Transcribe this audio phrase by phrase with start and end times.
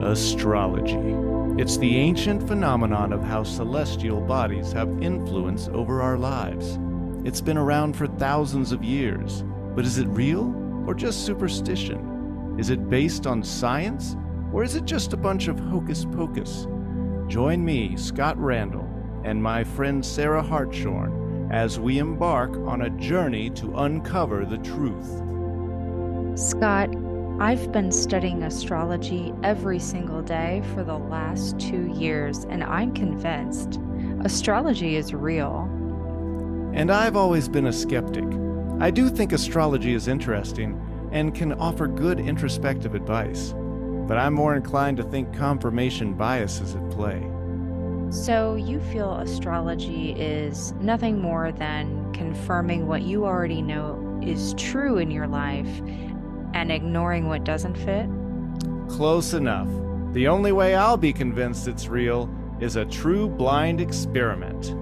[0.00, 1.14] Astrology.
[1.60, 6.78] It's the ancient phenomenon of how celestial bodies have influence over our lives.
[7.24, 9.42] It's been around for thousands of years,
[9.74, 10.54] but is it real
[10.86, 12.56] or just superstition?
[12.58, 14.16] Is it based on science
[14.52, 16.66] or is it just a bunch of hocus pocus?
[17.26, 18.88] Join me, Scott Randall,
[19.24, 25.22] and my friend Sarah Hartshorn as we embark on a journey to uncover the truth.
[26.38, 26.90] Scott,
[27.38, 33.78] I've been studying astrology every single day for the last two years, and I'm convinced
[34.24, 35.68] astrology is real.
[36.72, 38.24] And I've always been a skeptic.
[38.80, 40.80] I do think astrology is interesting
[41.12, 43.52] and can offer good introspective advice,
[44.08, 47.30] but I'm more inclined to think confirmation bias is at play.
[48.08, 54.96] So, you feel astrology is nothing more than confirming what you already know is true
[54.96, 55.82] in your life
[56.56, 58.08] and ignoring what doesn't fit?
[58.88, 59.68] Close enough.
[60.14, 64.74] The only way I'll be convinced it's real is a true blind experiment.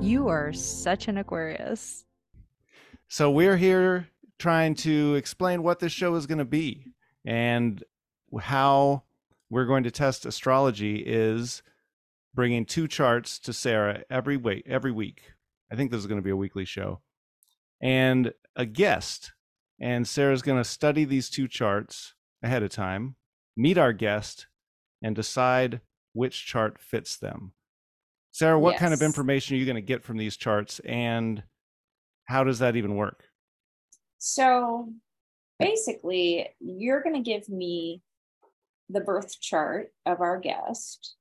[0.00, 2.04] You are such an Aquarius.
[3.08, 4.06] So, we're here
[4.38, 6.86] trying to explain what this show is going to be
[7.24, 7.82] and
[8.40, 9.02] how
[9.50, 11.64] we're going to test astrology is
[12.34, 15.22] bringing two charts to Sarah every week every week.
[15.72, 17.00] I think this is going to be a weekly show.
[17.80, 19.32] And a guest
[19.80, 23.16] and Sarah's going to study these two charts ahead of time,
[23.56, 24.46] meet our guest,
[25.02, 25.80] and decide
[26.12, 27.52] which chart fits them.
[28.32, 28.80] Sarah, what yes.
[28.80, 31.42] kind of information are you going to get from these charts and
[32.26, 33.24] how does that even work?
[34.18, 34.92] So
[35.58, 38.02] basically, you're going to give me
[38.88, 41.16] the birth chart of our guest.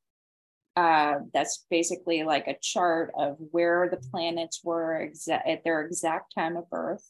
[0.76, 6.34] Uh, that's basically like a chart of where the planets were exa- at their exact
[6.36, 7.04] time of birth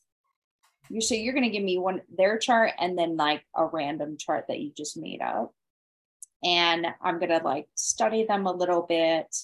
[0.89, 4.17] you so you're going to give me one their chart and then like a random
[4.17, 5.53] chart that you just made up.
[6.43, 9.35] And i'm going to like study them a little bit.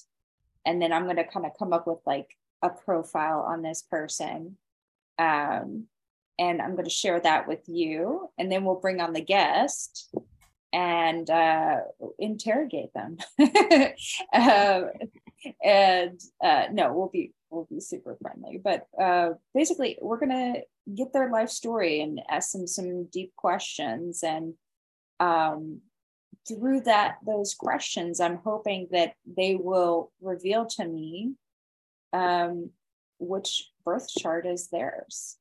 [0.66, 2.30] And then i'm going to kind of come up with like
[2.62, 4.58] a profile on this person.
[5.18, 5.86] Um,
[6.38, 8.30] and i'm going to share that with you.
[8.38, 10.14] And then we'll bring on the guest
[10.74, 11.78] and uh,
[12.20, 13.18] interrogate them.
[14.34, 14.82] Uh,
[15.64, 18.60] and uh, no we'll be we'll be super friendly.
[18.62, 20.62] But uh, basically we're going to
[20.94, 24.24] get their life story and ask them some deep questions.
[24.24, 24.54] And
[25.20, 25.82] um,
[26.48, 31.34] through that those questions i'm hoping that they will reveal to me
[32.14, 32.70] um,
[33.20, 35.38] which birth chart is theirs.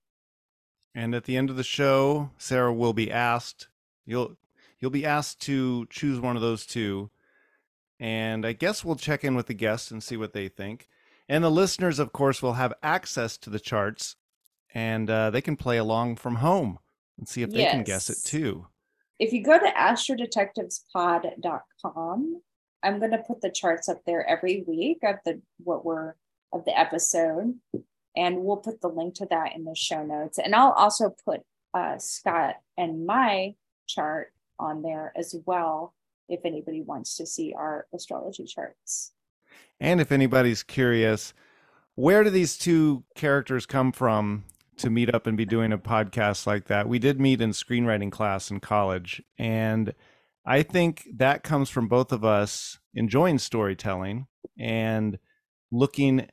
[0.93, 3.69] And at the end of the show sarah will be asked
[4.07, 4.37] you'll
[4.81, 7.11] you'll be asked to choose one of those two.
[8.01, 10.89] And i guess we'll check in with the guests and see what they think.
[11.29, 14.17] And the listeners of course will have access to the charts
[14.75, 16.79] and uh, they can play along from home
[17.19, 17.73] and see if they yes.
[17.73, 18.67] can guess it too.
[19.19, 22.43] If you go to astrodetectivespod.com,
[22.83, 26.15] I'm going to put the charts up there every week of the what we're
[26.53, 27.55] of the episode,
[28.17, 30.39] and we'll put the link to that in the show notes.
[30.39, 31.43] And I'll also put
[31.73, 33.55] uh, Scott and my
[33.87, 35.95] chart on there as well
[36.29, 39.13] if anybody wants to see our astrology charts.
[39.81, 41.35] And if anybody's curious,
[41.95, 44.45] where do these two characters come from
[44.79, 46.89] to meet up and be doing a podcast like that.
[46.89, 49.95] We did meet in screenwriting class in college, and
[50.47, 54.27] I think that comes from both of us enjoying storytelling
[54.59, 55.19] and
[55.73, 56.29] looking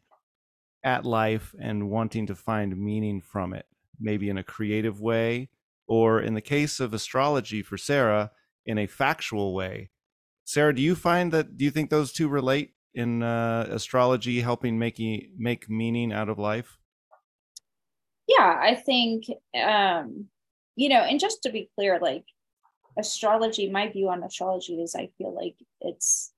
[0.84, 3.66] at life and wanting to find meaning from it,
[4.00, 5.50] maybe in a creative way,
[5.88, 8.32] or in the case of astrology for Sarah,
[8.66, 9.90] in a factual way.
[10.44, 14.78] Sarah, do you find that do you think those two relate in uh, astrology helping
[14.78, 16.78] making make meaning out of life?
[18.38, 19.26] Yeah i think
[19.62, 20.26] um
[20.76, 22.26] you know and just to be clear like
[22.98, 26.34] astrology my view on astrology is i feel like it's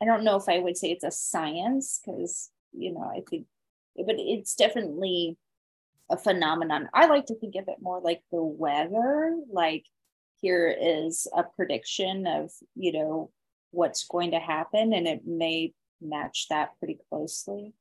[0.00, 3.46] i don't know if i would say it's a science because you know i think
[3.96, 5.36] but it's definitely
[6.10, 6.88] a phenomenon.
[6.94, 9.84] I like to think of it more like the weather like
[10.40, 13.30] here is a prediction of you know
[13.70, 17.72] what's going to happen and it may match that pretty closely.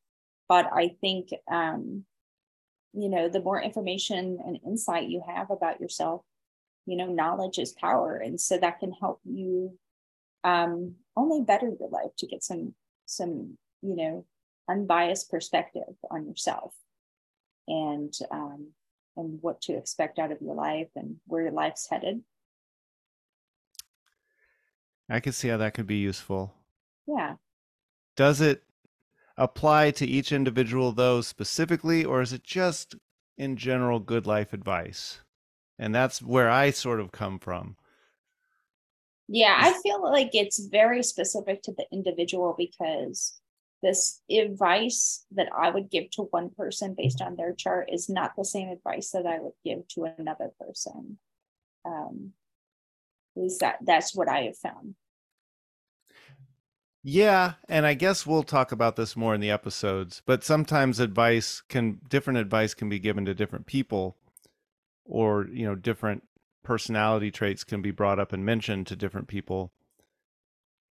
[0.47, 2.05] But i think um
[2.95, 6.21] you know the more information and insight you have about yourself
[6.85, 8.17] you know knowledge is power.
[8.17, 9.77] And so that can help you
[10.43, 12.73] um, only better your life to get some
[13.05, 14.25] some you know
[14.69, 16.73] unbiased perspective on yourself
[17.67, 18.67] and um,
[19.17, 22.21] and what to expect out of your life and where your life's headed.
[25.09, 26.53] I can see how that could be useful.
[27.07, 27.35] Yeah.
[28.15, 28.63] Does it
[29.37, 32.95] apply to each individual though specifically or is it just
[33.37, 35.21] in general good life advice
[35.77, 37.75] and that's where i sort of come from
[39.27, 43.39] Yeah, I feel like it's very specific to the individual because
[43.81, 48.33] this advice that I would give to one person based on their chart is not
[48.37, 51.17] the same advice that I would give to another person.
[51.85, 52.33] Um,
[53.35, 54.95] at least that that's what I have found.
[57.07, 61.61] Yeah, and I guess we'll talk about this more in the episodes, but sometimes advice
[61.69, 64.17] can different advice can be given to different people
[65.05, 66.23] or, you know, different
[66.63, 69.71] personality traits can be brought up and mentioned to different people,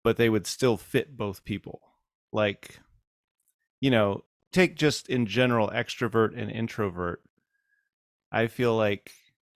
[0.03, 1.81] but they would still fit both people.
[2.33, 2.81] Like,
[3.81, 7.23] you know, take just in general extrovert and introvert.
[8.33, 9.13] I feel like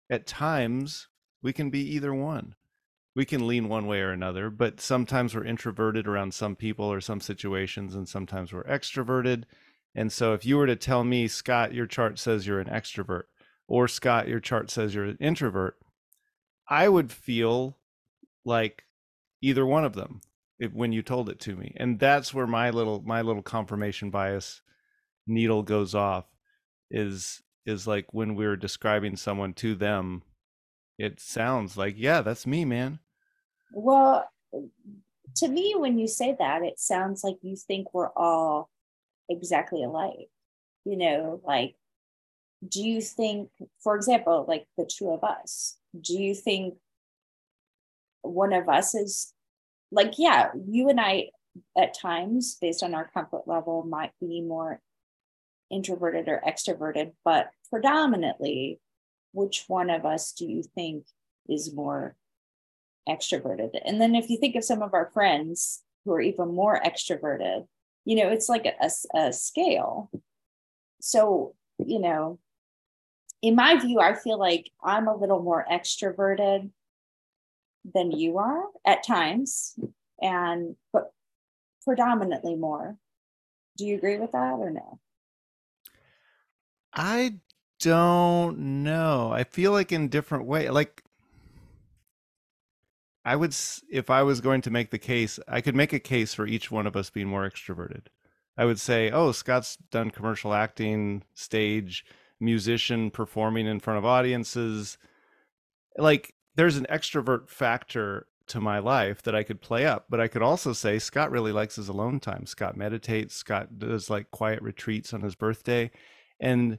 [0.08, 1.08] at times
[1.42, 2.54] we can be either one
[3.14, 7.00] we can lean one way or another, but sometimes we're introverted around some people or
[7.00, 9.44] some situations, and sometimes we're extroverted.
[9.94, 13.24] And so, if you were to tell me, Scott, your chart says you're an extrovert,
[13.68, 15.78] or Scott, your chart says you're an introvert,
[16.68, 17.78] I would feel
[18.44, 18.84] like
[19.40, 20.20] either one of them
[20.58, 21.74] if, when you told it to me.
[21.76, 24.62] And that's where my little my little confirmation bias
[25.26, 26.26] needle goes off
[26.90, 30.22] is is like when we're describing someone to them
[30.98, 32.98] it sounds like yeah that's me man
[33.74, 34.28] well,
[35.36, 38.70] to me, when you say that, it sounds like you think we're all
[39.28, 40.28] exactly alike.
[40.84, 41.74] You know, like,
[42.66, 43.50] do you think,
[43.82, 46.74] for example, like the two of us, do you think
[48.22, 49.32] one of us is
[49.90, 51.30] like, yeah, you and I
[51.76, 54.80] at times, based on our comfort level, might be more
[55.70, 58.80] introverted or extroverted, but predominantly,
[59.32, 61.04] which one of us do you think
[61.48, 62.16] is more
[63.08, 63.70] extroverted.
[63.84, 67.66] And then if you think of some of our friends who are even more extroverted,
[68.04, 70.10] you know, it's like a, a, scale.
[71.00, 72.38] So, you know,
[73.42, 76.70] in my view, I feel like I'm a little more extroverted
[77.92, 79.78] than you are at times,
[80.20, 81.12] and but
[81.84, 82.96] predominantly more.
[83.76, 84.98] Do you agree with that or no?
[86.94, 87.34] I
[87.80, 89.30] don't know.
[89.32, 90.70] I feel like in different way.
[90.70, 91.03] Like
[93.24, 93.56] I would,
[93.90, 96.70] if I was going to make the case, I could make a case for each
[96.70, 98.06] one of us being more extroverted.
[98.56, 102.04] I would say, oh, Scott's done commercial acting, stage,
[102.38, 104.98] musician, performing in front of audiences.
[105.96, 110.28] Like, there's an extrovert factor to my life that I could play up, but I
[110.28, 112.44] could also say Scott really likes his alone time.
[112.44, 115.90] Scott meditates, Scott does like quiet retreats on his birthday.
[116.38, 116.78] And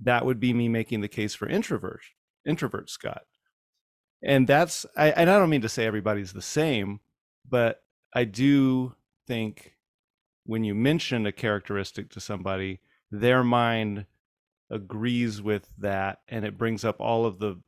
[0.00, 2.00] that would be me making the case for introvert,
[2.44, 3.22] introvert Scott
[4.22, 7.00] and that's I, and I don't mean to say everybody's the same,
[7.48, 7.82] but
[8.14, 8.94] I do
[9.26, 9.74] think
[10.44, 12.80] when you mention a characteristic to somebody,
[13.10, 14.06] their mind
[14.70, 17.60] agrees with that and it brings up all of the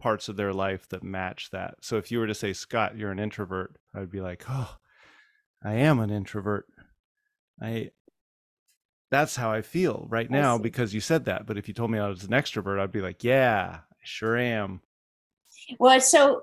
[0.00, 1.74] parts of their life that match that.
[1.82, 4.76] So if you were to say, Scott, you're an introvert, I'd be like, oh,
[5.62, 6.66] I am an introvert.
[7.60, 7.90] I
[9.10, 11.44] that's how I feel right now because you said that.
[11.44, 14.36] But if you told me I was an extrovert, I'd be like, yeah, I sure
[14.36, 14.82] am.
[15.78, 16.42] Well, so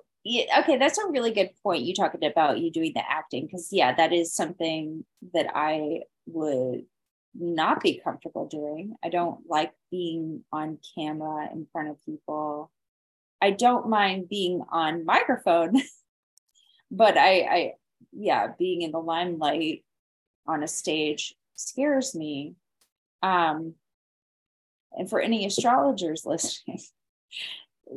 [0.59, 1.83] okay, that's a really good point.
[1.83, 6.85] You talking about you doing the acting because yeah, that is something that I would
[7.33, 8.95] not be comfortable doing.
[9.03, 12.71] I don't like being on camera in front of people.
[13.41, 15.75] I don't mind being on microphone,
[16.91, 17.73] but I, I,
[18.11, 19.83] yeah, being in the limelight
[20.47, 22.55] on a stage scares me.
[23.21, 23.75] Um,
[24.93, 26.81] and for any astrologers listening,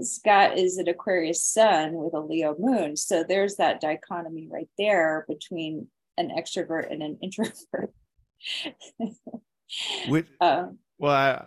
[0.02, 2.96] Scott is an Aquarius sun with a Leo moon.
[2.96, 7.92] So there's that dichotomy right there between an extrovert and an introvert.
[10.08, 11.44] which, um, well, I,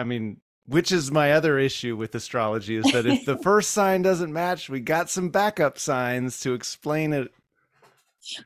[0.00, 4.02] I mean, which is my other issue with astrology is that if the first sign
[4.02, 7.32] doesn't match, we got some backup signs to explain it.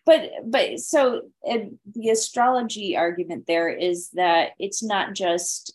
[0.05, 5.75] But but so the astrology argument there is that it's not just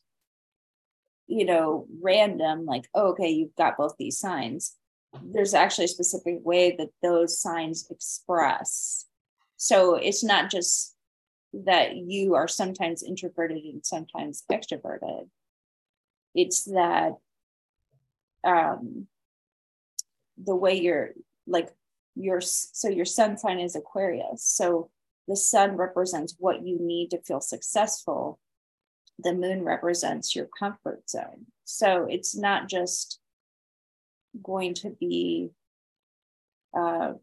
[1.28, 4.76] you know, random, like, oh, okay, you've got both these signs.
[5.24, 9.06] There's actually a specific way that those signs express.
[9.58, 10.96] So it's not just
[11.54, 15.30] that you are sometimes introverted and sometimes extroverted.
[16.34, 17.14] It's that
[18.44, 19.08] um,
[20.38, 21.12] the way you're
[21.48, 21.70] like
[22.16, 24.44] your so your sun sign is Aquarius.
[24.44, 24.90] So
[25.28, 28.40] the sun represents what you need to feel successful
[29.20, 31.46] the moon represents your comfort zone.
[31.64, 33.20] So it's not just
[34.44, 35.52] going to be
[36.78, 37.14] uh,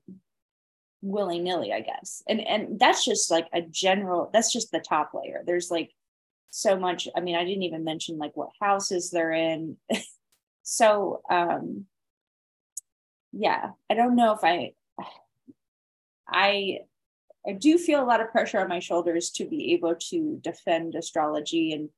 [1.02, 2.22] willy nilly, I guess.
[2.28, 4.30] And and that's just like a general.
[4.32, 5.42] That's just the top layer.
[5.44, 5.92] There's like
[6.50, 7.08] so much.
[7.14, 9.76] I mean, I didn't even mention like what houses they're in.
[10.62, 11.86] so um,
[13.32, 14.72] yeah, I don't know if I
[16.28, 16.80] I
[17.46, 20.94] I do feel a lot of pressure on my shoulders to be able to defend
[20.94, 21.88] astrology and,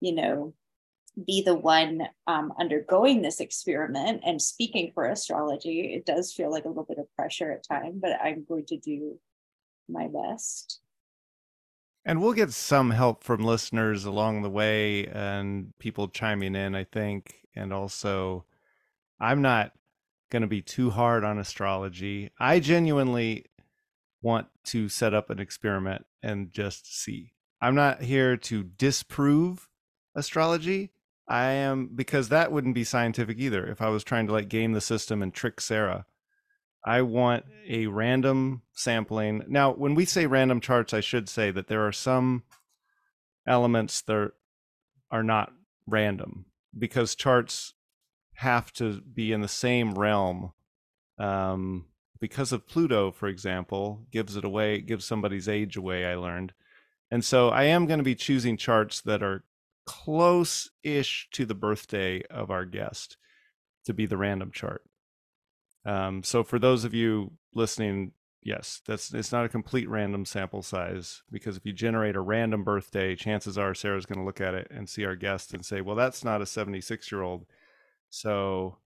[0.00, 0.54] you know,
[1.26, 5.92] be the one um, undergoing this experiment and speaking for astrology.
[5.94, 8.76] It does feel like a little bit of pressure at time, but I'm going to
[8.76, 9.18] do
[9.88, 10.80] my best.
[12.04, 16.84] And we'll get some help from listeners along the way and people chiming in, I
[16.84, 17.46] think.
[17.54, 18.44] And also,
[19.20, 19.72] I'm not
[20.30, 22.30] going to be too hard on astrology.
[22.40, 23.44] I genuinely
[24.22, 27.32] want to set up an experiment and just see.
[27.60, 29.68] I'm not here to disprove
[30.14, 30.90] astrology.
[31.28, 34.72] I am because that wouldn't be scientific either if I was trying to like game
[34.72, 36.06] the system and trick Sarah.
[36.84, 39.44] I want a random sampling.
[39.48, 42.42] Now, when we say random charts, I should say that there are some
[43.46, 44.32] elements that
[45.10, 45.52] are not
[45.86, 47.74] random because charts
[48.34, 50.52] have to be in the same realm
[51.18, 51.86] um,
[52.22, 56.52] because of Pluto, for example, gives it away, gives somebody's age away, I learned.
[57.10, 59.42] And so I am going to be choosing charts that are
[59.86, 63.16] close ish to the birthday of our guest
[63.86, 64.84] to be the random chart.
[65.84, 70.62] Um, so for those of you listening, yes, that's it's not a complete random sample
[70.62, 74.54] size because if you generate a random birthday, chances are Sarah's going to look at
[74.54, 77.46] it and see our guest and say, "Well, that's not a 76 year old."
[78.10, 78.76] So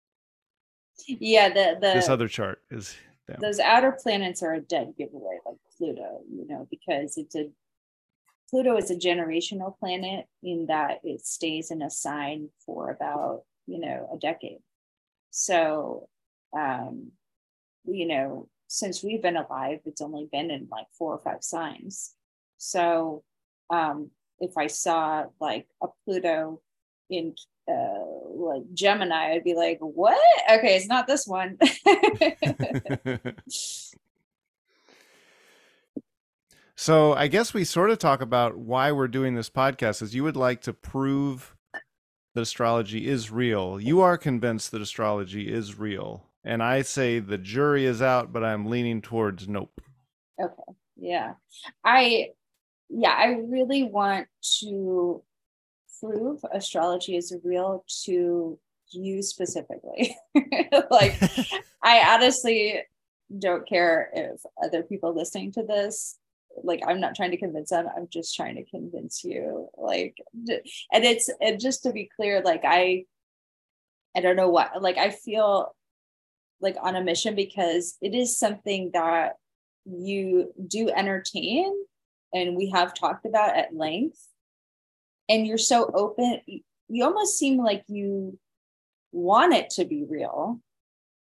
[1.06, 2.96] yeah, the the this other chart is
[3.40, 7.50] Those outer planets are a dead giveaway, like Pluto, you know, because it's a
[8.48, 13.80] Pluto is a generational planet in that it stays in a sign for about, you
[13.80, 14.60] know, a decade.
[15.30, 16.08] So,
[16.56, 17.10] um,
[17.84, 22.14] you know, since we've been alive, it's only been in like four or five signs.
[22.56, 23.24] So,
[23.68, 26.60] um, if I saw like a Pluto
[27.10, 27.34] in
[27.68, 28.04] uh,
[28.34, 30.18] like Gemini, I'd be like, what?
[30.52, 31.58] Okay, it's not this one.
[36.76, 40.24] so I guess we sort of talk about why we're doing this podcast is you
[40.24, 41.56] would like to prove
[42.34, 43.80] that astrology is real.
[43.80, 46.26] You are convinced that astrology is real.
[46.44, 49.80] And I say the jury is out, but I'm leaning towards nope.
[50.40, 50.54] Okay.
[50.96, 51.34] Yeah.
[51.84, 52.28] I
[52.88, 54.28] yeah, I really want
[54.60, 55.22] to
[56.00, 58.58] prove astrology is real to
[58.90, 60.16] you specifically.
[60.90, 61.20] like,
[61.82, 62.82] I honestly
[63.38, 66.18] don't care if other people listening to this
[66.62, 70.16] like i'm not trying to convince them i'm just trying to convince you like
[70.92, 73.04] and it's and just to be clear like i
[74.16, 75.74] i don't know what like i feel
[76.60, 79.34] like on a mission because it is something that
[79.84, 81.72] you do entertain
[82.32, 84.26] and we have talked about at length
[85.28, 86.40] and you're so open
[86.88, 88.38] you almost seem like you
[89.12, 90.60] want it to be real.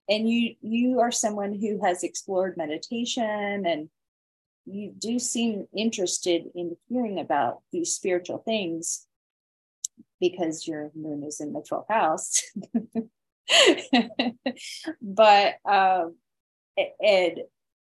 [0.09, 3.89] And you you are someone who has explored meditation and
[4.65, 9.05] you do seem interested in hearing about these spiritual things
[10.19, 12.43] because your moon is in the 12th house.
[15.01, 16.15] But um
[16.99, 17.39] and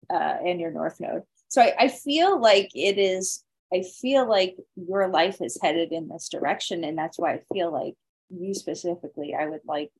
[0.08, 1.22] uh and your north node.
[1.48, 6.08] So I, I feel like it is I feel like your life is headed in
[6.08, 6.84] this direction.
[6.84, 7.94] And that's why I feel like
[8.28, 9.92] you specifically, I would like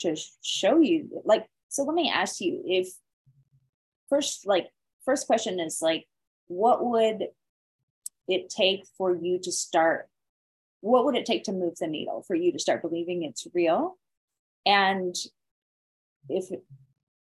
[0.00, 2.88] to show you like, so let me ask you if
[4.08, 4.68] first, like,
[5.04, 6.06] first question is like,
[6.48, 7.28] what would
[8.28, 10.08] it take for you to start?
[10.80, 13.98] What would it take to move the needle for you to start believing it's real?
[14.66, 15.14] And
[16.28, 16.50] if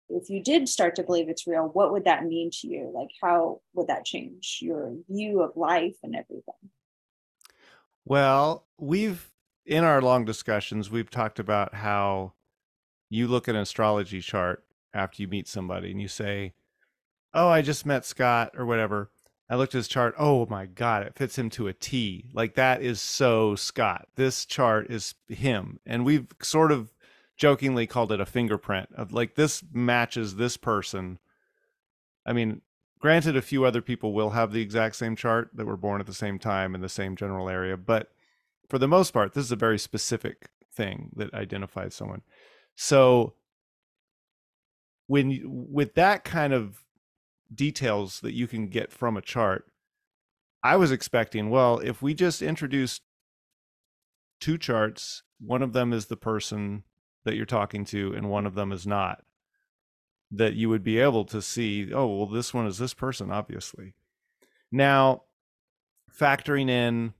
[0.09, 2.91] if you did start to believe it's real, what would that mean to you?
[2.93, 6.69] Like, how would that change your view of life and everything?
[8.05, 9.31] Well, we've,
[9.65, 12.33] in our long discussions, we've talked about how
[13.09, 16.53] you look at an astrology chart after you meet somebody and you say,
[17.33, 19.11] Oh, I just met Scott or whatever.
[19.49, 20.15] I looked at his chart.
[20.17, 22.25] Oh my God, it fits him to a T.
[22.33, 24.07] Like, that is so Scott.
[24.15, 25.79] This chart is him.
[25.85, 26.94] And we've sort of
[27.37, 31.19] jokingly called it a fingerprint of like this matches this person.
[32.25, 32.61] I mean,
[32.99, 36.07] granted, a few other people will have the exact same chart that were born at
[36.07, 38.11] the same time in the same general area, but
[38.69, 42.21] for the most part, this is a very specific thing that identifies someone.
[42.75, 43.33] So,
[45.07, 46.83] when you, with that kind of
[47.53, 49.67] details that you can get from a chart,
[50.63, 53.03] I was expecting, well, if we just introduced
[54.39, 56.83] two charts, one of them is the person
[57.25, 59.23] that you're talking to and one of them is not
[60.31, 63.93] that you would be able to see oh well this one is this person obviously.
[64.71, 65.23] Now
[66.19, 67.13] factoring in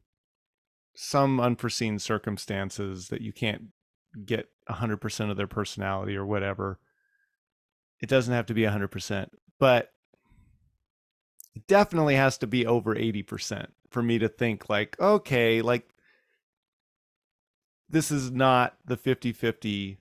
[0.96, 3.64] some unforeseen circumstances that you can't
[4.26, 6.80] get 100% of their personality or whatever
[8.02, 9.92] it doesn't have to be 100%, but
[11.56, 15.88] it definitely has to be over 80% for me to think like, okay, like
[17.90, 19.98] this is not the 50-50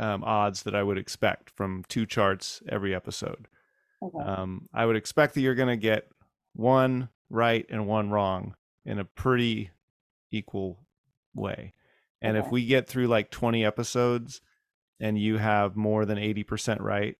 [0.00, 3.48] um, odds that I would expect from two charts every episode.
[4.02, 4.18] Okay.
[4.18, 6.08] Um, I would expect that you're going to get
[6.54, 9.70] one right and one wrong in a pretty
[10.30, 10.80] equal
[11.34, 11.74] way.
[12.20, 14.40] And if we get through like 20 episodes
[15.00, 17.16] and you have more than 80% right,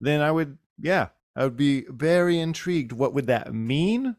[0.00, 2.92] then I would, yeah, I would be very intrigued.
[2.92, 4.16] What would that mean?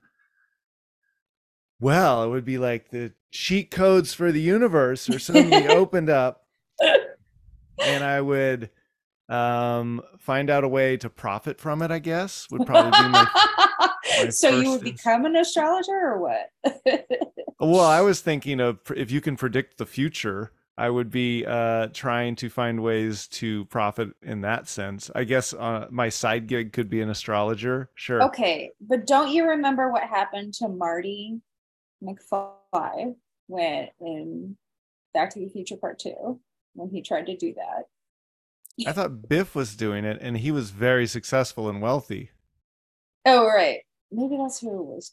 [1.80, 6.46] Well, it would be like the cheat codes for the universe or suddenly opened up
[7.84, 8.70] and I would
[9.28, 13.28] um find out a way to profit from it, I guess, would probably be my
[14.24, 16.52] my so you would become an astrologer or what?
[17.60, 21.88] Well, I was thinking of if you can predict the future, I would be uh,
[21.94, 25.10] trying to find ways to profit in that sense.
[25.16, 27.90] I guess uh, my side gig could be an astrologer.
[27.96, 28.22] Sure.
[28.24, 31.40] okay, but don't you remember what happened to Marty
[32.04, 33.16] McFly
[33.48, 34.58] when in
[35.14, 36.40] Back to the Future Part Two
[36.74, 37.86] when he tried to do that?
[38.88, 42.32] I thought Biff was doing it, and he was very successful and wealthy.
[43.26, 43.82] Oh, right.
[44.12, 45.12] Maybe that's who it was.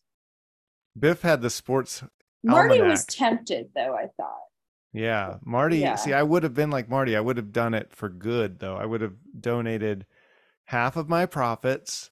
[0.98, 2.02] Biff had the sports.
[2.42, 3.94] Marty was tempted, though.
[3.94, 4.40] I thought.
[4.92, 5.78] Yeah, Marty.
[5.78, 5.96] Yeah.
[5.96, 7.16] See, I would have been like Marty.
[7.16, 8.76] I would have done it for good, though.
[8.76, 10.06] I would have donated
[10.64, 12.10] half of my profits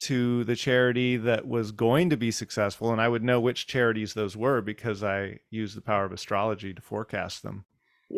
[0.00, 4.14] to the charity that was going to be successful, and I would know which charities
[4.14, 7.64] those were because I used the power of astrology to forecast them.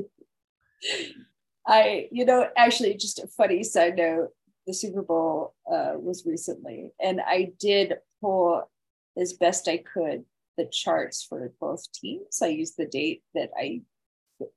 [1.67, 4.31] I, you know, actually, just a funny side note:
[4.67, 8.69] the Super Bowl uh, was recently, and I did pull
[9.17, 10.25] as best I could
[10.57, 12.41] the charts for both teams.
[12.43, 13.83] I used the date that I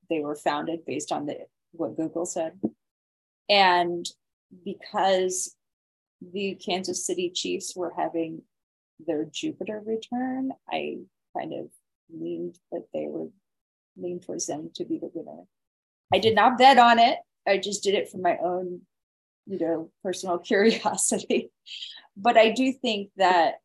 [0.10, 1.38] they were founded based on the
[1.72, 2.60] what Google said,
[3.50, 4.06] and
[4.64, 5.56] because
[6.32, 8.44] the Kansas City Chiefs were having
[9.06, 11.00] their Jupiter return, I
[11.38, 11.68] kind of
[12.10, 13.32] leaned that they would
[13.98, 15.44] lean towards them to be the winner.
[16.14, 17.18] I did not bet on it.
[17.48, 18.82] I just did it for my own,
[19.46, 21.52] you know, personal curiosity.
[22.16, 23.56] But I do think that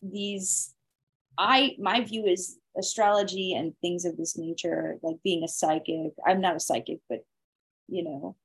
[0.00, 0.74] these,
[1.38, 6.12] I, my view is astrology and things of this nature, like being a psychic.
[6.26, 7.24] I'm not a psychic, but,
[7.88, 8.36] you know,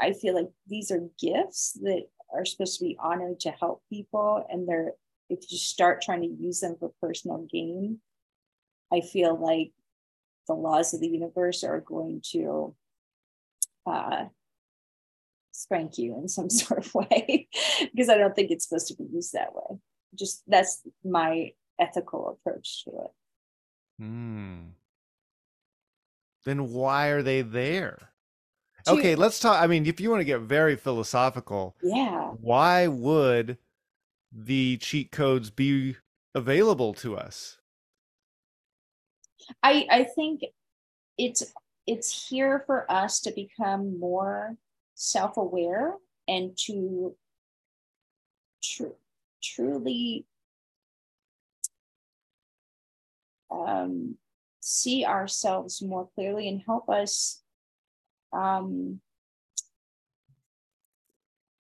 [0.00, 4.46] I feel like these are gifts that are supposed to be honored to help people.
[4.50, 4.92] And they're,
[5.28, 8.00] if you start trying to use them for personal gain,
[8.92, 9.72] I feel like
[10.46, 12.74] the laws of the universe are going to
[13.86, 14.24] uh,
[15.52, 17.48] spank you in some sort of way
[17.92, 19.78] because I don't think it's supposed to be used that way.
[20.14, 23.10] Just that's my ethical approach to it.
[23.98, 24.60] Hmm.
[26.44, 28.11] Then why are they there?
[28.88, 29.62] Okay, let's talk.
[29.62, 32.30] I mean, if you want to get very philosophical, Yeah.
[32.30, 33.58] why would
[34.32, 35.96] the cheat codes be
[36.34, 37.58] available to us?
[39.62, 40.42] I I think
[41.18, 41.52] it's
[41.86, 44.56] it's here for us to become more
[44.94, 45.96] self-aware
[46.28, 47.16] and to
[48.62, 48.96] tr-
[49.42, 50.26] truly
[53.50, 54.16] um,
[54.60, 57.41] see ourselves more clearly and help us
[58.32, 59.00] um,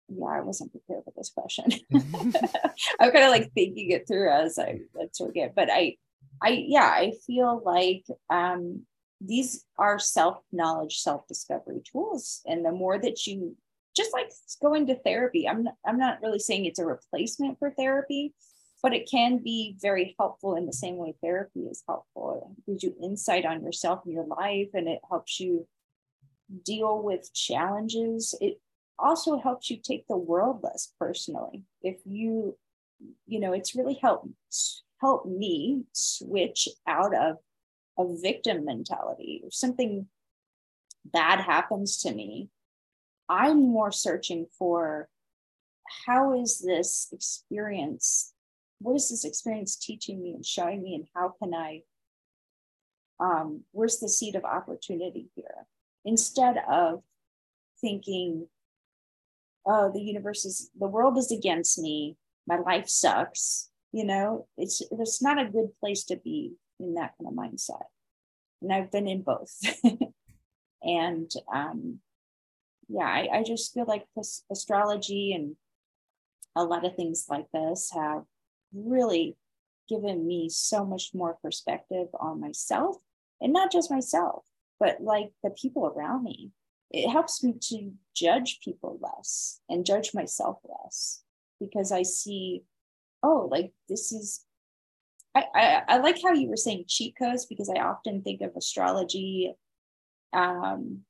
[0.09, 1.65] yeah i wasn't prepared for this question.
[2.99, 5.95] I'm kind of like thinking it through as i let's forget but i
[6.41, 8.85] i yeah i feel like um
[9.19, 13.55] these are self knowledge self discovery tools and the more that you
[13.95, 17.71] just like going to therapy i'm not, i'm not really saying it's a replacement for
[17.71, 18.33] therapy
[18.83, 22.55] but it can be very helpful in the same way therapy is helpful.
[22.57, 25.67] It gives you insight on yourself and your life and it helps you
[26.63, 28.59] deal with challenges it
[28.99, 31.63] also helps you take the world less personally.
[31.81, 32.57] If you
[33.27, 34.29] you know it's really helped
[34.99, 37.37] help me switch out of
[37.99, 39.41] a victim mentality.
[39.45, 40.07] If something
[41.11, 42.49] bad happens to me
[43.29, 45.07] i'm more searching for
[46.05, 48.33] how is this experience
[48.79, 51.81] what is this experience teaching me and showing me and how can i
[53.19, 55.65] um where's the seed of opportunity here
[56.07, 57.03] instead of
[57.81, 58.47] thinking
[59.65, 62.15] oh the universe is the world is against me
[62.47, 67.13] my life sucks you know it's it's not a good place to be in that
[67.17, 67.87] kind of mindset.
[68.61, 69.53] And i've been in both.
[70.83, 71.99] And um
[72.87, 75.55] yeah I, I just feel like this astrology and
[76.55, 78.23] a lot of things like this have
[78.73, 79.35] really
[79.89, 82.95] given me so much more perspective on myself
[83.41, 84.45] and not just myself
[84.79, 86.51] but like the people around me
[86.91, 91.21] it helps me to judge people less and judge myself less
[91.59, 92.63] because I see,
[93.23, 94.43] oh, like this is
[95.35, 98.55] I, I, I like how you were saying cheat codes because I often think of
[98.55, 99.53] astrology
[100.33, 101.01] um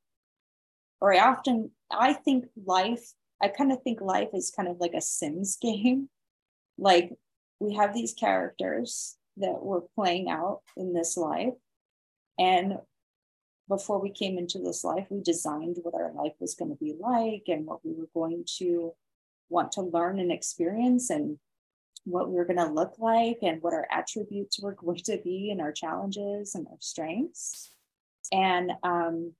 [1.00, 4.94] or I often I think life I kind of think life is kind of like
[4.96, 6.10] a Sims game.
[6.78, 7.12] Like
[7.60, 11.54] we have these characters that we're playing out in this life.
[12.40, 12.80] And
[13.68, 16.96] before we came into this life, we designed what our life was going to be
[17.00, 18.94] like and what we were going to
[19.50, 21.38] want to learn and experience and
[22.06, 25.52] what we were going to look like and what our attributes were going to be
[25.52, 27.72] and our challenges and our strengths.
[28.32, 29.34] And um,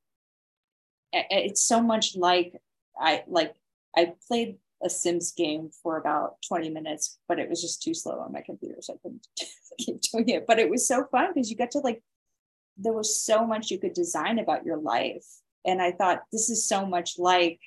[1.14, 2.54] it's so much like
[3.00, 3.54] I like
[3.96, 8.20] I played a Sims game for about 20 minutes, but it was just too slow
[8.20, 9.28] on my computer, so I couldn't
[9.80, 10.46] keep doing it.
[10.48, 12.04] But it was so fun because you got to like,
[12.78, 15.26] there was so much you could design about your life.
[15.66, 17.60] And I thought this is so much like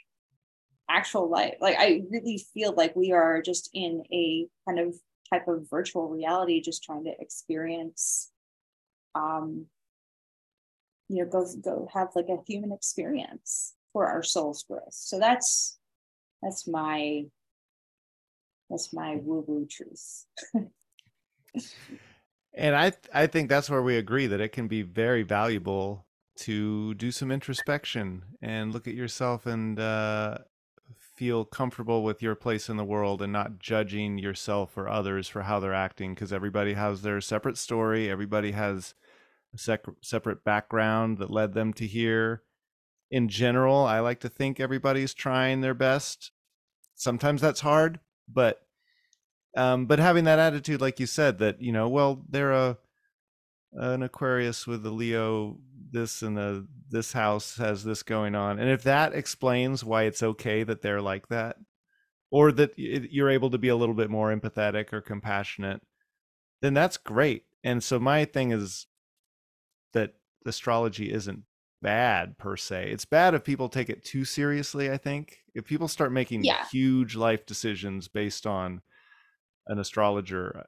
[0.89, 1.55] actual life.
[1.61, 4.95] Like I really feel like we are just in a kind of
[5.33, 8.31] type of virtual reality, just trying to experience
[9.15, 9.67] um
[11.09, 15.79] you know go go have like a human experience for our soul's growth so that's
[16.43, 17.25] that's my
[18.71, 20.25] that's my woo woo truth
[22.55, 26.95] and i i think that's where we agree that it can be very valuable to
[26.95, 30.39] do some introspection and look at yourself and uh,
[30.99, 35.43] feel comfortable with your place in the world and not judging yourself or others for
[35.43, 38.95] how they're acting because everybody has their separate story everybody has
[39.55, 42.43] a sec- separate background that led them to here.
[43.11, 46.31] In general, I like to think everybody's trying their best.
[46.95, 48.63] Sometimes that's hard, but
[49.57, 52.79] um, but having that attitude, like you said, that you know, well, they're a
[53.73, 55.59] an Aquarius with a Leo,
[55.93, 60.23] this and the this house has this going on, and if that explains why it's
[60.23, 61.57] okay that they're like that,
[62.31, 65.83] or that you're able to be a little bit more empathetic or compassionate,
[66.63, 67.45] then that's great.
[67.65, 68.87] And so my thing is
[69.93, 70.15] that
[70.47, 71.43] astrology isn't
[71.83, 72.91] bad per se.
[72.91, 75.39] It's bad if people take it too seriously, I think.
[75.55, 76.65] If people start making yeah.
[76.71, 78.83] huge life decisions based on
[79.71, 80.67] an astrologer,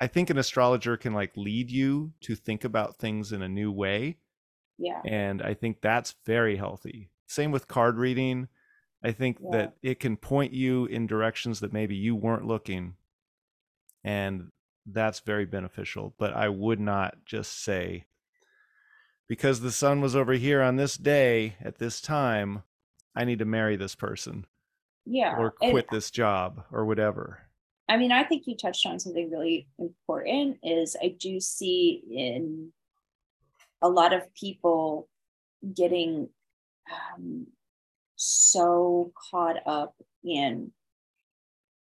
[0.00, 3.72] I think an astrologer can like lead you to think about things in a new
[3.72, 4.18] way.
[4.78, 5.00] Yeah.
[5.04, 7.10] And I think that's very healthy.
[7.26, 8.48] Same with card reading.
[9.02, 9.56] I think yeah.
[9.56, 12.94] that it can point you in directions that maybe you weren't looking.
[14.02, 14.50] And
[14.86, 16.14] that's very beneficial.
[16.18, 18.04] But I would not just say,
[19.28, 22.62] because the sun was over here on this day at this time,
[23.16, 24.44] I need to marry this person.
[25.06, 25.36] Yeah.
[25.38, 27.40] Or quit and, this job or whatever.
[27.88, 32.72] I mean, I think you touched on something really important is I do see in
[33.82, 35.08] a lot of people
[35.74, 36.28] getting
[36.90, 37.46] um,
[38.16, 39.94] so caught up
[40.24, 40.72] in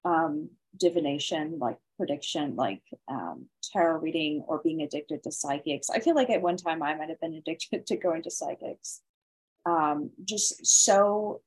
[0.05, 5.89] um, divination, like prediction like um, tarot reading or being addicted to psychics.
[5.89, 9.01] I feel like at one time I might have been addicted to going to psychics.
[9.65, 11.43] Um, just so,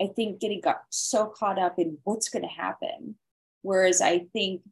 [0.00, 3.16] I think getting got so caught up in what's going to happen.
[3.62, 4.62] Whereas I think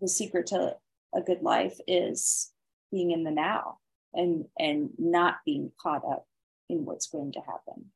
[0.00, 0.76] the secret to
[1.14, 2.50] a good life is
[2.90, 3.78] being in the now
[4.14, 6.26] and and not being caught up
[6.68, 7.92] in what's going to happen.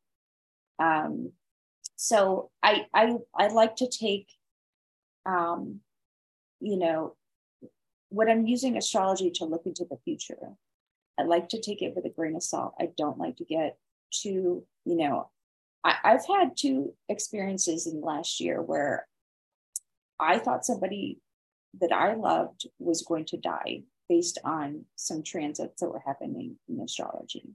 [0.79, 1.33] Um,
[1.97, 4.29] so I I I like to take
[5.27, 5.81] um,
[6.61, 7.15] you know,
[8.09, 10.57] when I'm using astrology to look into the future,
[11.19, 12.75] I like to take it with a grain of salt.
[12.81, 13.77] I don't like to get
[14.11, 15.31] too, you know,
[15.85, 19.07] I, I've had two experiences in the last year where
[20.19, 21.21] I thought somebody
[21.81, 26.81] that I loved was going to die based on some transits that were happening in
[26.81, 27.55] astrology.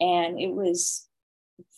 [0.00, 1.08] And it was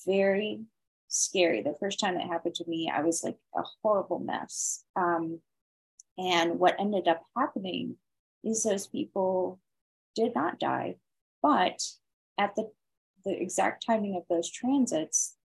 [0.05, 0.61] very
[1.09, 1.63] scary.
[1.63, 4.85] The first time it happened to me, I was like a horrible mess.
[4.97, 5.41] Um,
[6.19, 7.97] and what ended up happening
[8.45, 9.61] is those people
[10.15, 10.97] did not die,
[11.43, 11.83] but
[12.37, 12.71] at the,
[13.25, 15.37] the exact timing of those transits,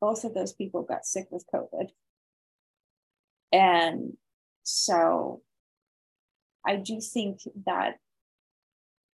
[0.00, 1.90] both of those people got sick with COVID.
[3.52, 4.16] And
[4.62, 5.42] so
[6.66, 7.98] I do think that,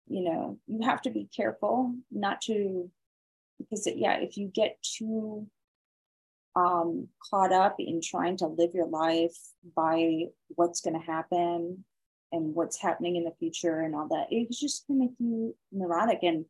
[0.08, 2.90] you know, you have to be careful not to,
[3.58, 5.48] because, it, yeah, if you get too
[6.56, 9.38] um, caught up in trying to live your life
[9.76, 11.86] by what's going to happen
[12.32, 14.28] and what's happening in the future and all that.
[14.30, 16.46] It's just going to make you neurotic and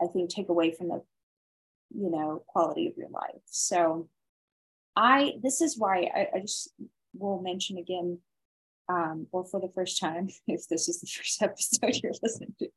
[0.00, 1.02] I think take away from the,
[1.94, 3.42] you know, quality of your life.
[3.46, 4.08] So
[4.96, 6.72] I, this is why I, I just
[7.14, 8.18] will mention again,
[8.88, 12.68] um, or for the first time, if this is the first episode you're listening to,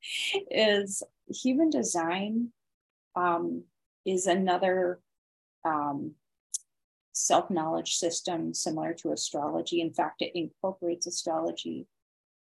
[0.52, 2.52] is human design
[3.16, 3.64] um,
[4.06, 5.00] is another
[5.64, 6.14] um,
[7.14, 9.82] self knowledge system similar to astrology.
[9.82, 11.88] In fact, it incorporates astrology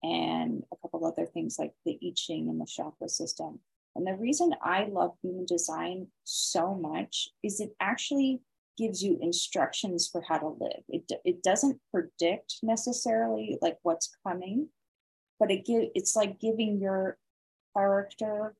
[0.02, 3.60] and a couple other things like the I Ching and the chakra system.
[3.96, 8.42] And the reason I love human design so much is it actually
[8.78, 10.84] gives you instructions for how to live.
[10.90, 14.70] It, it doesn't predict necessarily like what's coming,
[15.40, 17.18] but it give it's like giving your
[17.76, 18.56] character,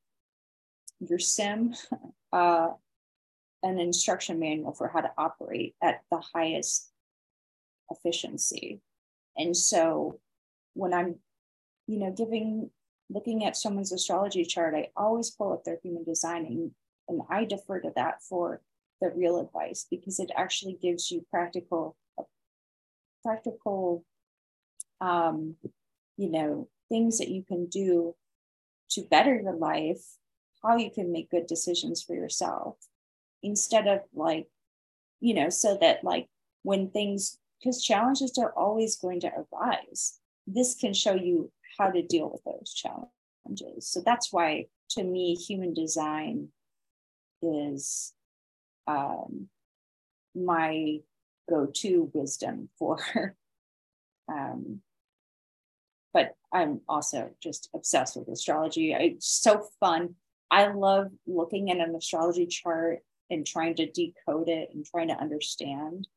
[1.00, 1.74] your sim,
[2.34, 2.70] uh,
[3.64, 6.92] an instruction manual for how to operate at the highest
[7.90, 8.82] efficiency.
[9.38, 10.20] And so
[10.74, 11.16] when I'm,
[11.88, 12.70] you know, giving
[13.10, 16.72] looking at someone's astrology chart, I always pull up their human design and,
[17.08, 18.62] and I defer to that for
[19.04, 21.98] the real advice because it actually gives you practical,
[23.22, 24.06] practical,
[25.02, 25.56] um,
[26.16, 28.16] you know, things that you can do
[28.92, 30.04] to better your life,
[30.64, 32.78] how you can make good decisions for yourself
[33.42, 34.48] instead of like,
[35.20, 36.30] you know, so that like
[36.62, 42.02] when things, because challenges are always going to arise, this can show you how to
[42.02, 43.88] deal with those challenges.
[43.88, 46.50] So that's why, to me, human design
[47.42, 48.14] is
[48.88, 49.48] um,
[50.36, 51.00] my
[51.50, 52.98] go-to wisdom for.
[54.28, 54.82] um,
[56.14, 58.94] but I'm also just obsessed with astrology.
[58.94, 60.16] It's so fun.
[60.52, 65.20] I love looking at an astrology chart and trying to decode it and trying to
[65.20, 66.08] understand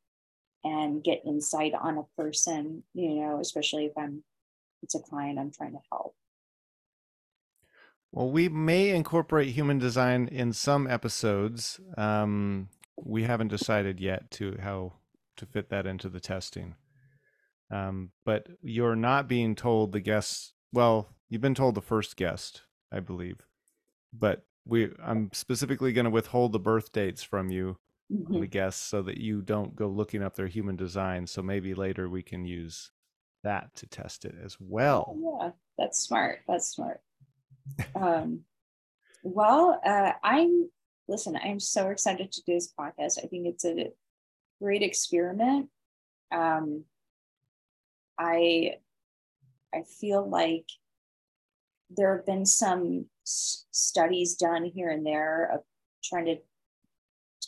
[0.62, 4.22] and get insight on a person, you know, especially if I'm
[4.82, 6.14] it's a client I'm trying to help.
[8.16, 11.78] Well, we may incorporate human design in some episodes.
[11.98, 14.94] Um, we haven't decided yet to how
[15.36, 16.76] to fit that into the testing.
[17.70, 20.54] Um, but you're not being told the guests.
[20.72, 23.42] Well, you've been told the first guest, I believe,
[24.14, 27.76] but we I'm specifically going to withhold the birth dates from you,
[28.10, 28.40] mm-hmm.
[28.40, 31.26] the guests, so that you don't go looking up their human design.
[31.26, 32.92] So maybe later we can use
[33.44, 35.04] that to test it as well.
[35.10, 36.38] Oh, yeah, that's smart.
[36.48, 37.02] That's smart.
[37.94, 38.40] Um,
[39.22, 40.70] well, uh, I'm
[41.08, 41.36] listen.
[41.42, 43.18] I'm so excited to do this podcast.
[43.22, 43.92] I think it's a
[44.60, 45.68] great experiment.
[46.32, 46.84] Um,
[48.18, 48.76] I
[49.74, 50.66] I feel like
[51.90, 55.60] there have been some studies done here and there of
[56.02, 56.36] trying to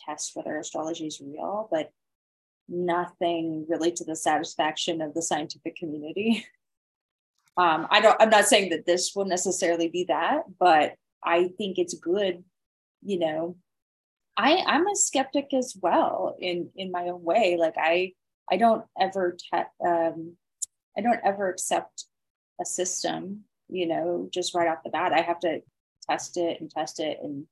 [0.07, 1.93] test whether astrology is real, but
[2.69, 6.47] nothing really to the satisfaction of the scientific community.
[7.59, 8.17] Um, I don't.
[8.21, 10.95] I'm not saying that this will necessarily be that, but
[11.25, 12.45] I think it's good.
[13.03, 13.57] You know,
[14.37, 17.57] I I'm a skeptic as well in in my own way.
[17.59, 18.13] Like I
[18.51, 20.37] I don't ever te- um,
[20.97, 22.05] I don't ever accept
[22.61, 23.45] a system.
[23.69, 25.61] You know, just right off the bat, I have to
[26.09, 27.47] test it and test it, and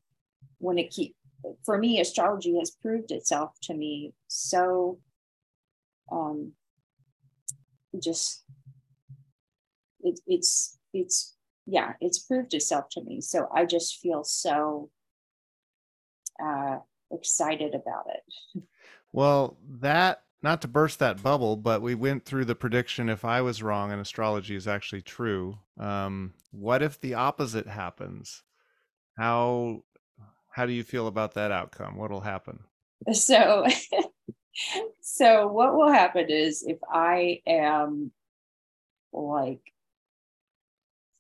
[0.59, 1.17] when it keep
[1.65, 4.99] for me, astrology has proved itself to me so
[6.11, 6.53] um,
[7.99, 8.45] just
[10.07, 13.21] it, it's it's yeah it's proved itself to me.
[13.21, 14.91] So i just feel so
[16.43, 16.79] uh,
[17.11, 18.63] excited about it.
[19.13, 23.41] Well that not to burst that bubble but we went through the prediction if i
[23.41, 28.43] was wrong and astrology is actually true um, what if the opposite happens?
[29.19, 29.83] How
[30.51, 31.97] how do you feel about that outcome?
[31.97, 32.61] What'll happen?
[33.13, 33.67] So
[35.03, 38.11] so what will happen is if I am
[39.13, 39.61] like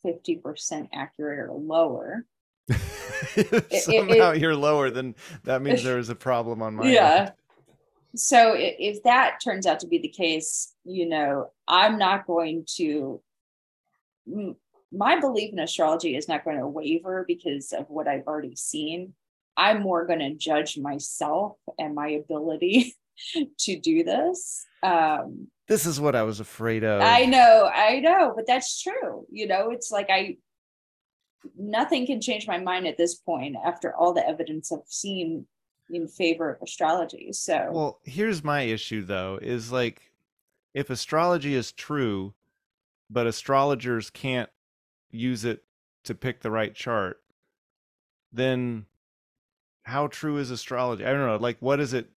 [0.07, 2.25] 50% accurate or lower.
[2.69, 5.15] Somehow it, it, you're lower, then
[5.45, 7.17] that means there is a problem on my Yeah.
[7.17, 7.33] End.
[8.15, 13.21] So if that turns out to be the case, you know, I'm not going to
[14.93, 19.15] my belief in astrology is not going to waver because of what I've already seen.
[19.57, 22.95] I'm more going to judge myself and my ability
[23.59, 24.65] to do this.
[24.83, 27.03] Um, this is what I was afraid of.
[27.03, 29.27] I know, I know, but that's true.
[29.31, 30.37] You know, it's like I,
[31.59, 35.47] nothing can change my mind at this point after all the evidence I've seen
[35.91, 37.33] in favor of astrology.
[37.33, 40.13] So, well, here's my issue though is like,
[40.75, 42.35] if astrology is true,
[43.09, 44.51] but astrologers can't
[45.11, 45.65] use it
[46.05, 47.23] to pick the right chart,
[48.33, 48.87] then
[49.85, 51.05] how true is astrology?
[51.05, 51.37] I don't know.
[51.37, 52.11] Like, what is it?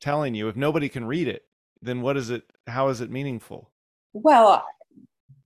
[0.00, 1.44] Telling you if nobody can read it
[1.82, 3.70] then what is it how is it meaningful
[4.12, 4.64] well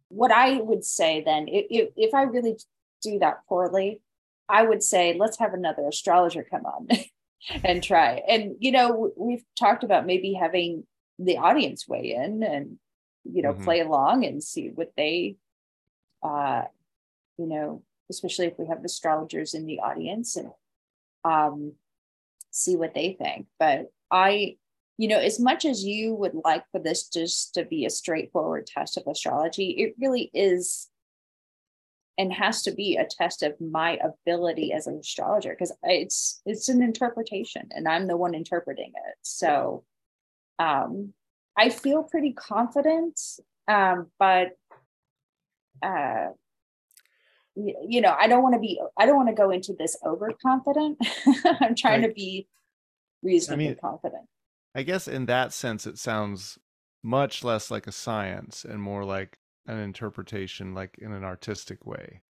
[0.09, 2.57] what i would say then if, if i really
[3.03, 4.01] do that poorly
[4.49, 6.88] i would say let's have another astrologer come on
[7.65, 10.85] and try and you know we've talked about maybe having
[11.19, 12.79] the audience weigh in and
[13.25, 13.65] you know mm-hmm.
[13.65, 15.37] play along and see what they
[16.23, 16.62] uh
[17.38, 20.51] you know especially if we have astrologers in the audience and
[21.25, 21.73] um
[22.53, 23.47] see what they think.
[23.59, 24.57] But I,
[24.98, 28.66] you know, as much as you would like for this just to be a straightforward
[28.66, 30.88] test of astrology, it really is
[32.18, 36.68] and has to be a test of my ability as an astrologer because it's it's
[36.68, 39.14] an interpretation and i'm the one interpreting it.
[39.22, 39.85] So
[40.59, 41.14] um
[41.57, 43.18] i feel pretty confident
[43.66, 44.51] um but
[45.83, 46.27] uh
[47.57, 50.98] you know i don't want to be i don't want to go into this overconfident.
[51.61, 52.46] I'm trying Like- to be
[53.23, 54.29] reasonably mean- confident
[54.75, 56.59] I guess in that sense, it sounds
[57.03, 62.23] much less like a science and more like an interpretation, like in an artistic way.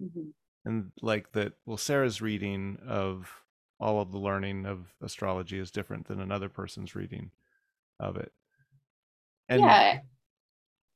[0.00, 0.32] Mhm.
[0.64, 3.42] And like that, well, Sarah's reading of
[3.80, 7.32] all of the learning of astrology is different than another person's reading
[7.98, 8.32] of it.
[9.48, 10.00] And yeah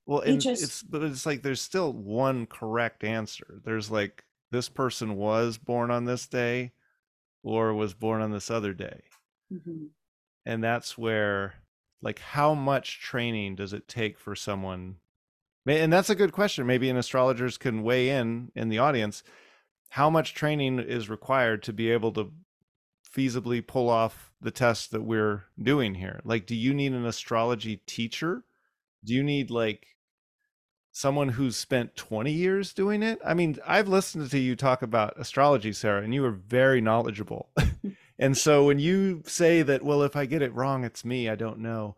[0.07, 3.61] well, and just- it's but it's like there's still one correct answer.
[3.65, 6.73] There's like this person was born on this day
[7.43, 9.03] or was born on this other day.
[9.53, 9.89] Mhm.
[10.47, 11.55] and that's where
[12.01, 14.97] like how much training does it take for someone
[15.67, 19.23] and that's a good question maybe an astrologers can weigh in in the audience
[19.91, 22.33] how much training is required to be able to
[23.15, 26.21] feasibly pull off the test that we're doing here?
[26.25, 28.45] Like do you need an astrology teacher?
[29.05, 29.89] Do you need like
[30.93, 33.19] someone who's spent 20 years doing it?
[33.25, 37.51] I mean i've listened to you talk about astrology sarah and you are very knowledgeable
[38.19, 41.35] and so when you say that well if i get it wrong it's me i
[41.35, 41.97] don't know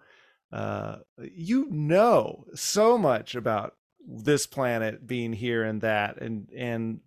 [0.53, 3.75] uh, you know so much about
[4.07, 7.01] this planet being here and that and and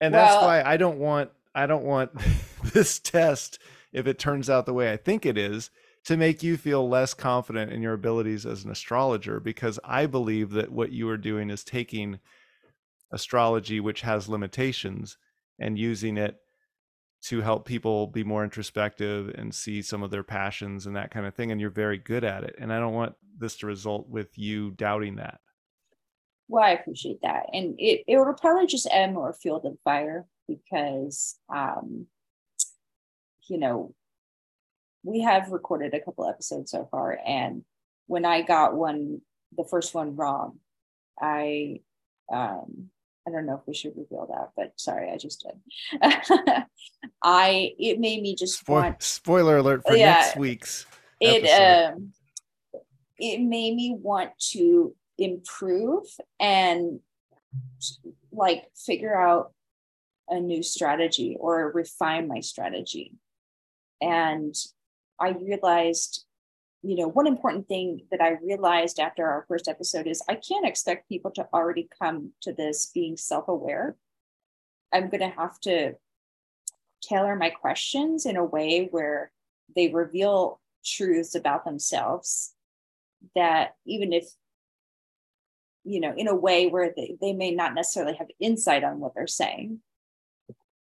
[0.00, 2.10] and that's Well- why i don't want i don't want
[2.72, 3.58] this test
[3.92, 5.70] if it turns out the way i think it is
[6.04, 10.50] to make you feel less confident in your abilities as an astrologer because i believe
[10.50, 12.18] that what you are doing is taking
[13.10, 15.16] astrology which has limitations
[15.58, 16.41] and using it
[17.22, 21.26] to help people be more introspective and see some of their passions and that kind
[21.26, 24.08] of thing and you're very good at it and i don't want this to result
[24.08, 25.40] with you doubting that
[26.48, 27.46] Well, I appreciate that.
[27.54, 32.06] And it, it will probably just add more fuel to the fire because, um,
[33.48, 33.94] you know,
[35.02, 37.18] we have recorded a couple episodes so far.
[37.26, 37.64] And
[38.06, 39.22] when I got one,
[39.56, 40.58] the first one wrong,
[41.20, 41.80] I,
[42.30, 42.90] um,
[43.26, 46.02] I don't know if we should reveal that, but sorry, I just did.
[47.22, 50.14] I, it made me just Spoil- want spoiler alert for Yeah.
[50.14, 50.86] next week's
[51.20, 51.92] it episode.
[51.94, 52.12] um
[53.18, 56.04] it made me want to improve
[56.40, 56.98] and
[58.32, 59.52] like figure out
[60.28, 63.12] a new strategy or refine my strategy
[64.00, 64.54] and
[65.20, 66.24] i realized
[66.82, 70.66] you know one important thing that i realized after our first episode is i can't
[70.66, 73.96] expect people to already come to this being self-aware.
[74.92, 75.94] I'm going to have to
[77.02, 79.32] tailor my questions in a way where
[79.74, 82.52] they reveal truths about themselves
[83.34, 84.26] that even if
[85.84, 89.14] you know in a way where they, they may not necessarily have insight on what
[89.14, 89.80] they're saying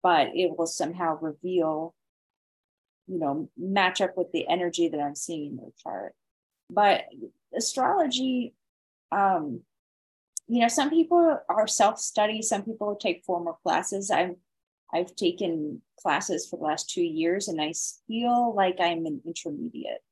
[0.02, 1.94] but it will somehow reveal
[3.10, 6.14] you know match up with the energy that i'm seeing in their chart.
[6.70, 7.06] But
[7.56, 8.54] astrology
[9.12, 9.62] um
[10.48, 14.12] you know some people are self-study some people take formal classes.
[14.12, 14.36] I'm
[14.94, 17.74] i've taken classes for the last two years and i
[18.08, 20.04] feel like i'm an intermediate.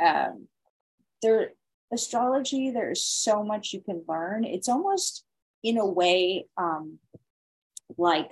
[0.00, 0.46] Um
[1.20, 1.52] there
[1.92, 4.44] astrology there's so much you can learn.
[4.44, 5.24] It's almost
[5.64, 6.98] in a way um
[7.98, 8.30] like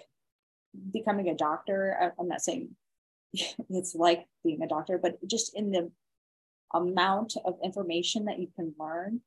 [0.92, 2.14] becoming a doctor.
[2.18, 2.76] I'm not saying
[3.70, 5.90] it's like being a doctor but just in the
[6.74, 9.20] amount of information that you can learn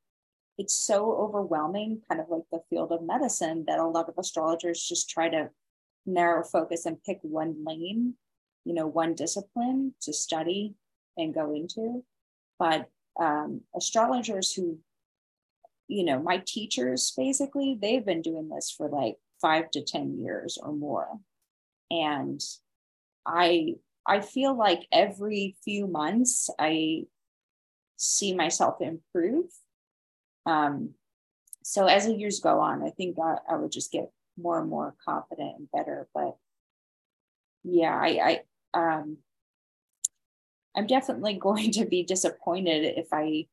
[0.56, 4.82] it's so overwhelming kind of like the field of medicine that a lot of astrologers
[4.82, 5.50] just try to
[6.06, 8.14] narrow focus and pick one lane
[8.64, 10.74] you know one discipline to study
[11.16, 12.04] and go into.
[12.58, 12.88] But
[13.20, 14.78] um, astrologers who
[15.86, 20.58] you know my teachers basically they've been doing this for like five to ten years
[20.60, 21.08] or more.
[21.90, 22.40] And
[23.26, 23.74] i
[24.06, 27.04] i feel like every few months i
[27.96, 29.46] see myself improve.
[30.46, 30.94] Um,
[31.64, 34.68] so as the years go on i think I, I would just get more and
[34.68, 36.36] more confident and better but
[37.64, 38.40] yeah i
[38.74, 39.16] i um
[40.76, 43.46] i'm definitely going to be disappointed if i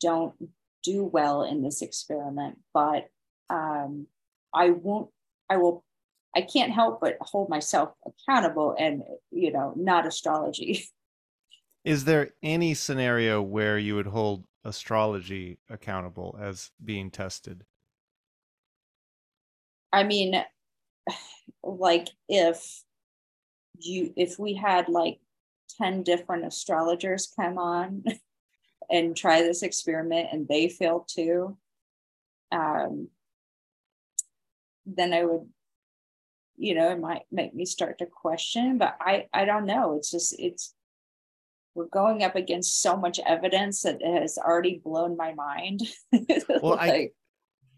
[0.00, 0.34] don't
[0.82, 3.08] do well in this experiment but
[3.48, 4.06] um
[4.52, 5.10] i won't
[5.48, 5.84] i will
[6.34, 10.84] i can't help but hold myself accountable and you know not astrology
[11.84, 17.64] Is there any scenario where you would hold astrology accountable as being tested?
[19.92, 20.44] I mean,
[21.62, 22.82] like if
[23.78, 25.20] you if we had like
[25.78, 28.04] 10 different astrologers come on
[28.90, 31.56] and try this experiment and they fail too
[32.52, 33.08] um,
[34.84, 35.48] then i would
[36.60, 39.96] you know it might make me start to question but i i don't know.
[39.96, 40.74] It's just it's
[41.74, 45.80] we're going up against so much evidence that has already blown my mind.
[46.62, 47.10] Well like, i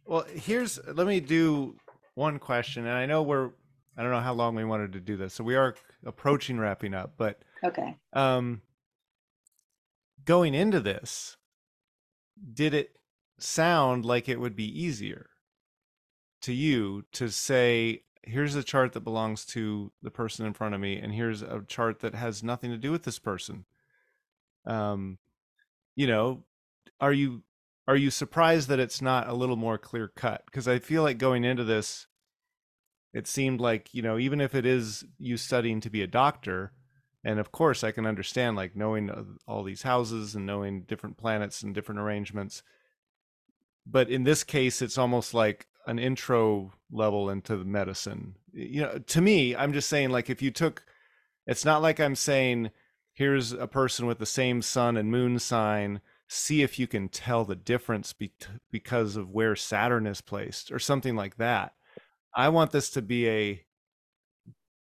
[0.04, 1.76] well here's let me do
[2.14, 3.50] one question and i know we're
[3.96, 6.94] i don't know how long we wanted to do this so we are approaching wrapping
[6.94, 7.96] up but okay.
[8.12, 8.60] um
[10.24, 11.36] going into this
[12.52, 12.96] did it
[13.38, 15.30] sound like it would be easier
[16.40, 20.80] to you to say here's a chart that belongs to the person in front of
[20.80, 23.64] me and here's a chart that has nothing to do with this person.
[24.64, 25.18] Um
[25.94, 26.44] you know
[27.00, 27.42] are you
[27.86, 30.42] are you surprised that it's not a little more clear cut?
[30.46, 32.06] Because i feel like going into this
[33.12, 36.72] it seemed like you know even if it is you studying to be a doctor
[37.24, 39.10] and of course i can understand like knowing
[39.46, 42.62] all these houses and knowing different planets and different arrangements
[43.86, 48.36] but in this case it's almost like an intro level into the medicine.
[48.52, 50.84] You know to me i'm just saying like if you took
[51.46, 52.70] it's not like i'm saying
[53.14, 56.02] here's a person with the same sun and moon sign
[56.32, 58.32] see if you can tell the difference be-
[58.70, 61.74] because of where saturn is placed or something like that.
[62.34, 63.64] I want this to be a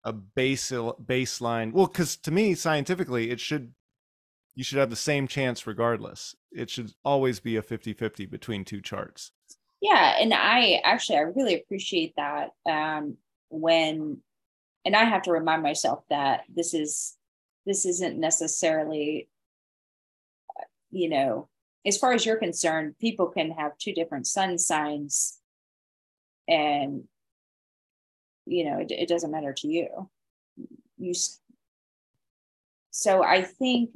[0.02, 3.74] a base baseline well because to me scientifically it should
[4.54, 6.34] you should have the same chance regardless.
[6.52, 9.32] It should always be a 50-50 between two charts
[9.80, 13.16] yeah and i actually i really appreciate that um
[13.48, 14.18] when
[14.84, 17.16] and i have to remind myself that this is
[17.66, 19.28] this isn't necessarily
[20.90, 21.48] you know
[21.86, 25.38] as far as you're concerned people can have two different sun signs
[26.48, 27.04] and
[28.46, 30.10] you know it, it doesn't matter to you.
[30.98, 31.14] You
[32.90, 33.90] so i think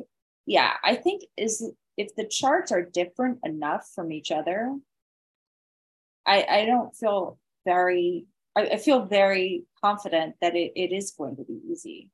[0.46, 4.74] yeah i think is if the charts are different enough from each other
[6.26, 11.36] i i don't feel very i, I feel very confident that it, it is going
[11.36, 12.10] to be easy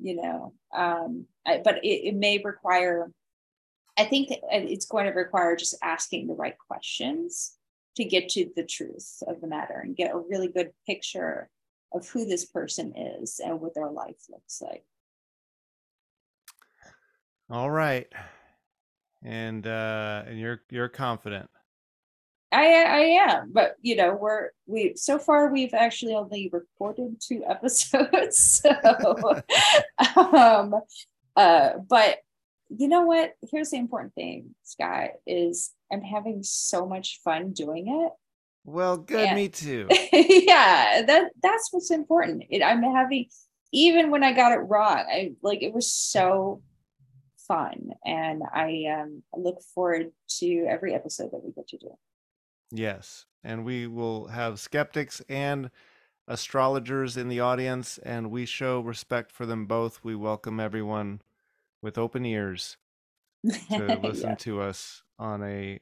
[0.00, 0.52] you know?
[0.72, 3.10] Um I, but it, it may require
[3.96, 7.58] i think it's going to require just asking the right questions
[7.98, 11.50] to get to the truth of the matter and get a really good picture
[11.92, 14.84] of who this person is and what their life looks like.
[17.50, 18.06] All right.
[19.24, 21.50] And uh and you're you're confident
[22.50, 27.44] I I am, but you know, we're we so far we've actually only recorded two
[27.48, 28.62] episodes.
[28.62, 29.42] So
[30.16, 30.74] um
[31.36, 32.18] uh but
[32.70, 33.32] you know what?
[33.50, 38.12] Here's the important thing, Scott, is I'm having so much fun doing it.
[38.64, 39.86] Well, good, and, me too.
[40.12, 42.44] yeah, that that's what's important.
[42.50, 43.26] It, I'm having
[43.72, 46.62] even when I got it wrong, I like it was so
[47.46, 51.90] fun and I um look forward to every episode that we get to do.
[52.70, 53.26] Yes.
[53.42, 55.70] And we will have skeptics and
[56.26, 60.04] astrologers in the audience, and we show respect for them both.
[60.04, 61.22] We welcome everyone
[61.80, 62.76] with open ears
[63.70, 64.34] to listen yeah.
[64.36, 65.80] to us on a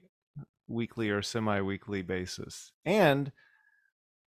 [0.69, 2.73] weekly or semi weekly basis.
[2.85, 3.33] And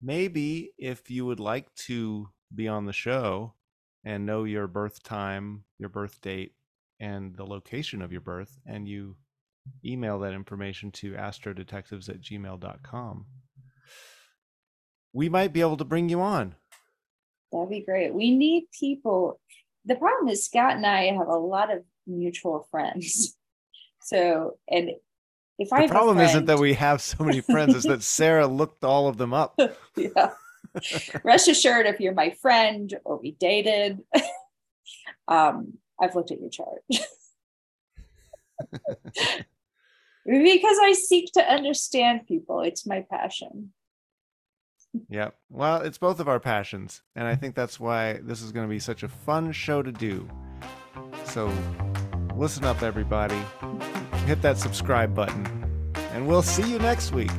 [0.02, 3.54] maybe if you would like to be on the show
[4.04, 6.54] and know your birth time, your birth date,
[7.00, 9.16] and the location of your birth, and you
[9.84, 13.26] email that information to astrodetectives at gmail.com.
[15.14, 16.56] We might be able to bring you on.
[17.52, 18.14] That'd be great.
[18.14, 19.40] We need people.
[19.86, 23.36] The problem is, Scott and I have a lot of mutual friends.
[24.02, 24.90] So, and
[25.60, 28.48] if I the problem friend, isn't that we have so many friends, is that Sarah
[28.48, 29.60] looked all of them up.
[29.96, 30.32] yeah.
[31.24, 34.00] Rest assured, if you're my friend or we dated,
[35.28, 36.82] um, I've looked at your chart
[40.26, 42.62] because I seek to understand people.
[42.62, 43.74] It's my passion.
[45.08, 45.30] Yeah.
[45.50, 47.02] Well, it's both of our passions.
[47.16, 49.92] And I think that's why this is going to be such a fun show to
[49.92, 50.28] do.
[51.26, 51.52] So
[52.36, 53.40] listen up, everybody.
[54.26, 55.92] Hit that subscribe button.
[56.14, 57.32] And we'll see you next week.